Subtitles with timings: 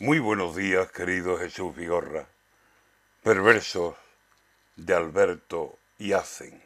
[0.00, 2.26] Muy buenos días, querido Jesús Vigorra.
[3.22, 3.94] Perversos
[4.74, 6.60] de Alberto y Hacen.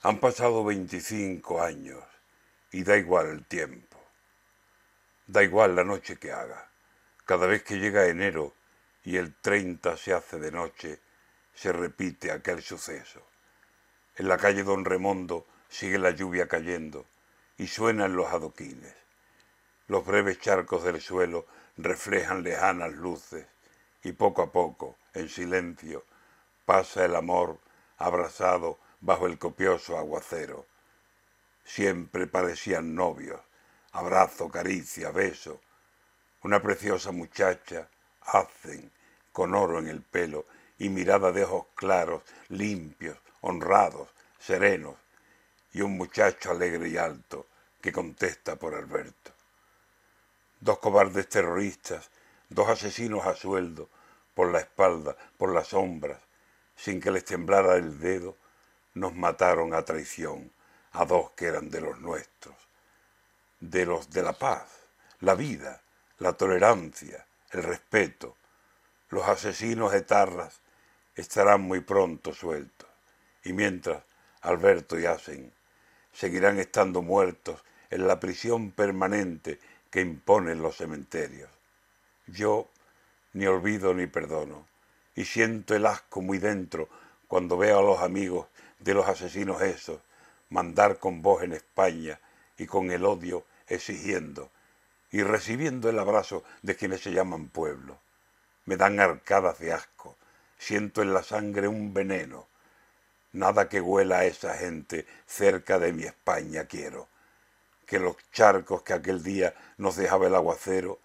[0.00, 2.02] Han pasado 25 años
[2.72, 4.02] y da igual el tiempo.
[5.26, 6.70] Da igual la noche que haga.
[7.26, 8.54] Cada vez que llega enero
[9.04, 11.00] y el 30 se hace de noche,
[11.52, 13.20] se repite aquel suceso.
[14.16, 17.04] En la calle Don Remondo sigue la lluvia cayendo
[17.58, 19.03] y suenan los adoquines.
[19.86, 21.46] Los breves charcos del suelo
[21.76, 23.46] reflejan lejanas luces
[24.02, 26.04] y poco a poco, en silencio,
[26.64, 27.58] pasa el amor
[27.98, 30.66] abrazado bajo el copioso aguacero.
[31.64, 33.40] Siempre parecían novios,
[33.92, 35.60] abrazo, caricia, beso.
[36.42, 37.88] Una preciosa muchacha,
[38.22, 38.90] hacen,
[39.32, 40.46] con oro en el pelo
[40.78, 44.08] y mirada de ojos claros, limpios, honrados,
[44.38, 44.96] serenos,
[45.72, 47.48] y un muchacho alegre y alto
[47.82, 49.33] que contesta por Alberto.
[50.64, 52.08] Dos cobardes terroristas,
[52.48, 53.90] dos asesinos a sueldo,
[54.32, 56.18] por la espalda, por las sombras,
[56.74, 58.34] sin que les temblara el dedo,
[58.94, 60.50] nos mataron a traición
[60.92, 62.54] a dos que eran de los nuestros,
[63.60, 64.70] de los de la paz,
[65.20, 65.82] la vida,
[66.16, 68.38] la tolerancia, el respeto.
[69.10, 70.62] Los asesinos etarras
[71.14, 72.88] estarán muy pronto sueltos,
[73.42, 74.02] y mientras
[74.40, 75.52] Alberto y Asen
[76.14, 79.60] seguirán estando muertos en la prisión permanente
[79.94, 81.48] que imponen los cementerios.
[82.26, 82.68] Yo
[83.32, 84.66] ni olvido ni perdono,
[85.14, 86.88] y siento el asco muy dentro
[87.28, 88.48] cuando veo a los amigos
[88.80, 90.00] de los asesinos esos
[90.50, 92.18] mandar con voz en España
[92.58, 94.50] y con el odio exigiendo
[95.12, 97.96] y recibiendo el abrazo de quienes se llaman pueblo.
[98.64, 100.16] Me dan arcadas de asco,
[100.58, 102.48] siento en la sangre un veneno.
[103.30, 107.13] Nada que huela a esa gente cerca de mi España quiero
[107.84, 111.00] que los charcos que aquel día nos dejaba el aguacero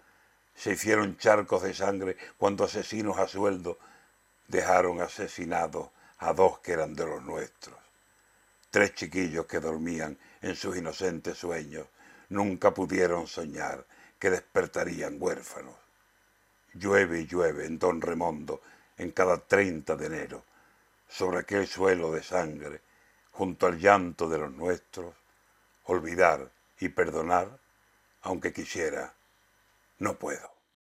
[0.54, 3.78] se hicieron charcos de sangre cuando asesinos a sueldo
[4.48, 7.76] dejaron asesinados a dos que eran de los nuestros.
[8.70, 11.86] Tres chiquillos que dormían en sus inocentes sueños
[12.28, 13.84] nunca pudieron soñar
[14.18, 15.74] que despertarían huérfanos.
[16.74, 18.60] Llueve y llueve en Don Remondo
[18.96, 20.44] en cada 30 de enero,
[21.08, 22.82] sobre aquel suelo de sangre,
[23.32, 25.14] junto al llanto de los nuestros,
[25.84, 27.60] olvidar y perdonar,
[28.22, 29.14] aunque quisiera,
[29.98, 30.59] no puedo.